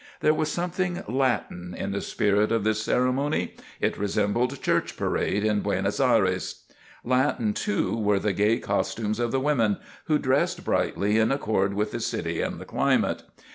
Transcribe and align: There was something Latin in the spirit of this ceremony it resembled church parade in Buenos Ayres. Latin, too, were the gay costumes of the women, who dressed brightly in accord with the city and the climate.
There 0.21 0.33
was 0.33 0.51
something 0.51 1.03
Latin 1.07 1.75
in 1.77 1.91
the 1.91 2.01
spirit 2.01 2.51
of 2.51 2.63
this 2.63 2.81
ceremony 2.81 3.53
it 3.79 3.99
resembled 3.99 4.59
church 4.59 4.97
parade 4.97 5.43
in 5.43 5.59
Buenos 5.61 5.99
Ayres. 5.99 6.63
Latin, 7.03 7.53
too, 7.53 7.95
were 7.95 8.17
the 8.17 8.33
gay 8.33 8.57
costumes 8.57 9.19
of 9.19 9.31
the 9.31 9.39
women, 9.39 9.77
who 10.05 10.17
dressed 10.17 10.65
brightly 10.65 11.19
in 11.19 11.31
accord 11.31 11.75
with 11.75 11.91
the 11.91 11.99
city 11.99 12.41
and 12.41 12.59
the 12.59 12.65
climate. 12.65 13.21